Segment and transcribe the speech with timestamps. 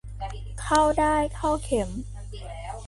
[0.61, 1.89] เข้าด้ายเข้าเข็ม